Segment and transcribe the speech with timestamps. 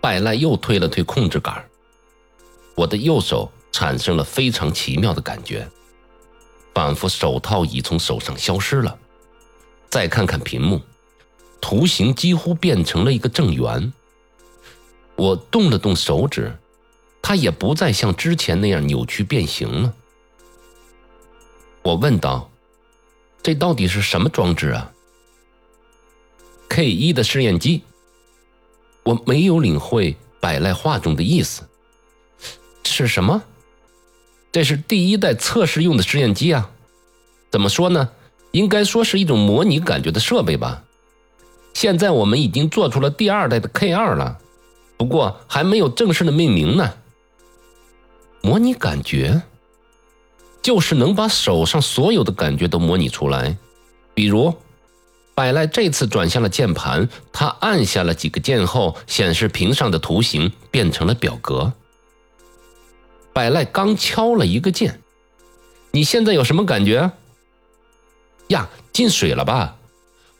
[0.00, 1.64] 百赖又推了推控制杆，
[2.74, 5.68] 我的右手产生了非常奇妙的感觉，
[6.74, 8.98] 仿佛手套已从手上消失了。
[9.90, 10.80] 再看看屏幕，
[11.60, 13.92] 图形几乎变成了一个正圆。
[15.16, 16.56] 我动了动手指，
[17.20, 19.94] 它也不再像之前那样扭曲变形了。
[21.82, 22.50] 我问道
[23.42, 24.92] ：“这到底是什么装置啊
[26.70, 27.82] ？”K 一的试验机。
[29.04, 31.62] 我没有领会百赖话中的意思。
[32.84, 33.42] 是什么？
[34.52, 36.70] 这是第一代测试用的实验机啊。
[37.50, 38.10] 怎么说呢？
[38.52, 40.82] 应该说是一种模拟感觉的设备吧。
[41.72, 44.38] 现在我们已经做出了第二代的 K 二了。
[44.96, 46.92] 不过还没有正式的命名呢。
[48.42, 49.42] 模拟感觉，
[50.62, 53.56] 就是能把手上所有的感觉都模拟出来。
[54.14, 54.52] 比如，
[55.34, 61.72] 百赖这次转向了键盘，他按下了几个键后，显示屏上的图形变成了表格。
[63.32, 65.00] 百赖刚敲了一个键，
[65.92, 67.10] 你现在有什么感觉？
[68.48, 69.76] 呀，进水了吧？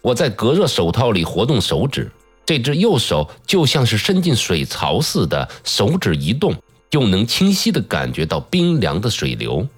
[0.02, 2.10] 我在隔热手套里活动手指。
[2.44, 6.52] 这只右手就像是伸进水槽似的，手指一动
[6.90, 9.68] 就能清晰地感觉到冰凉的水流。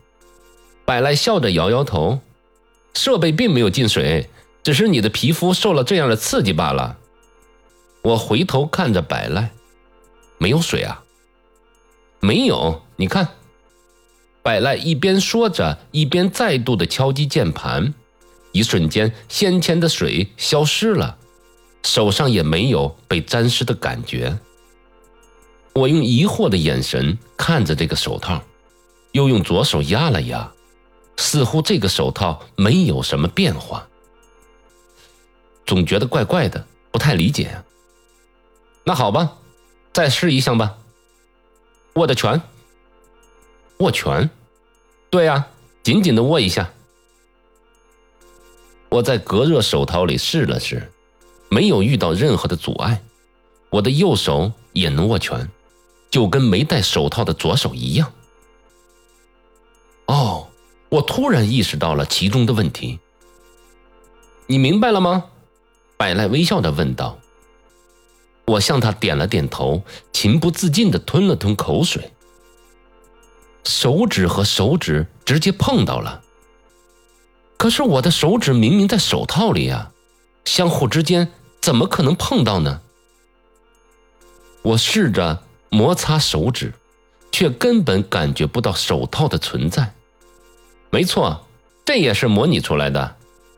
[0.86, 2.18] 百赖笑着摇摇头，
[2.94, 4.26] 设备并没有进水，
[4.62, 6.98] 只是你的皮肤受了这样的刺激罢了。
[8.02, 9.50] 我回头看着百赖，
[10.38, 11.02] 没有水啊，
[12.20, 12.82] 没有。
[12.96, 13.28] 你看，
[14.42, 17.94] 百赖一边说着，一边再度的敲击键盘，
[18.52, 21.18] 一瞬间，先前的水消失了。
[21.84, 24.38] 手上也没有被沾湿的感觉。
[25.74, 28.40] 我用疑惑的眼神看着这个手套，
[29.12, 30.52] 又用左手压了压，
[31.16, 33.88] 似乎这个手套没有什么变化。
[35.72, 37.64] 总觉得怪怪的，不太理解啊。
[38.84, 39.38] 那好吧，
[39.90, 40.76] 再试一下吧。
[41.94, 42.42] 握的拳，
[43.78, 44.28] 握拳，
[45.08, 45.46] 对呀，
[45.82, 46.70] 紧紧的握一下。
[48.90, 50.92] 我在隔热手套里试了试。
[51.48, 53.02] 没有遇到任何的阻碍，
[53.70, 55.48] 我的右手也能握拳，
[56.10, 58.12] 就跟没戴手套的左手一样。
[60.04, 60.46] 哦，
[60.90, 62.98] 我突然意识到了其中的问题。
[64.46, 65.30] 你明白了吗？
[66.02, 67.16] 百赖微笑的问道。
[68.46, 72.10] 我向他点了点头，情不自禁的吞了吞口水。
[73.62, 76.20] 手指和手指直接碰到了，
[77.56, 79.92] 可是我的手指明明在手套里呀，
[80.44, 81.30] 相互之间。
[81.60, 82.80] 怎么可能碰到呢？
[84.62, 86.72] 我试着摩擦手指，
[87.30, 89.94] 却根本感觉不到手套的存在。
[90.90, 91.46] 没错，
[91.84, 93.16] 这也是模拟出来的。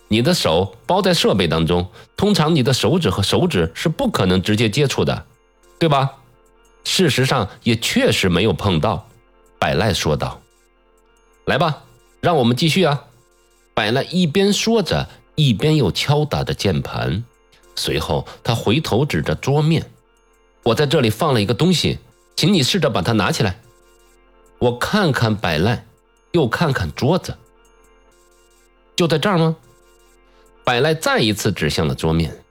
[0.09, 5.27] 你的手包在设备当中，通常你的手指和手指是不可能直接接触的，
[5.79, 6.13] 对吧？
[6.85, 9.09] 事实上也确实没有碰到。
[9.59, 10.41] 百赖说道
[11.47, 11.83] ：“来吧，
[12.21, 13.05] 让我们继续啊！”
[13.73, 17.25] 百赖一边说着，一边又敲打着键盘。
[17.75, 19.91] 随后，他回头指着桌面
[20.63, 21.99] ：“我在这里放了一个东西，
[22.37, 23.59] 请你试着把它拿起来。”
[24.61, 25.87] 我看看摆烂，
[26.33, 27.37] 又看看桌子，
[28.95, 29.57] 就在这儿吗？
[30.65, 32.43] 摆赖再一次指向了桌面，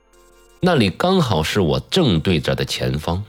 [0.60, 3.24] 那里刚好是我正对着的前方。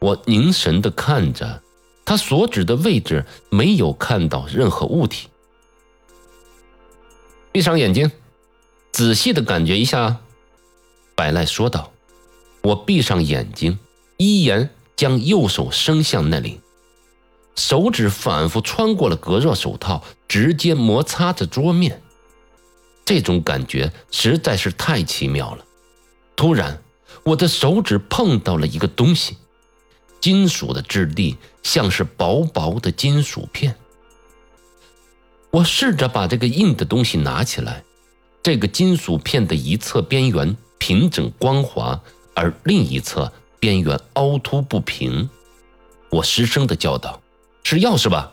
[0.00, 1.62] 我凝神的看着，
[2.04, 5.28] 他所指的位置没有看到任何物体。
[7.52, 8.10] 闭上眼睛，
[8.90, 10.18] 仔细的感觉一下。
[11.14, 11.92] 百赖说道
[12.62, 13.78] ：“我闭上眼睛，
[14.16, 16.60] 依言将右手伸向那里，
[17.54, 22.02] 手指反复穿过了隔热手套，直接摩擦着桌面。
[23.10, 25.64] 这种感觉实在是太奇妙了。
[26.36, 26.80] 突然，
[27.24, 29.36] 我的手指碰到了一个东西，
[30.20, 33.74] 金属的质地像是薄薄的金属片。
[35.50, 37.82] 我试着把这个硬的东西拿起来，
[38.44, 42.00] 这个金属片的一侧边缘。”平整光滑，
[42.34, 45.28] 而另一侧边缘凹凸不平。
[46.10, 47.20] 我失声的叫道
[47.64, 48.32] ：“是钥匙吧？”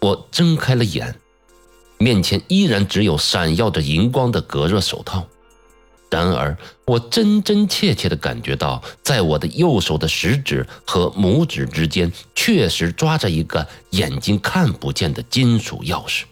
[0.00, 1.20] 我睁开了眼，
[2.00, 5.26] 面前依然只有闪耀着荧光的隔热手套。
[6.10, 6.56] 然而，
[6.86, 16.22] 我真真切切的感觉到，在我的右手的食指和拇指之间，确实抓着一个眼睛看不见的金属钥匙。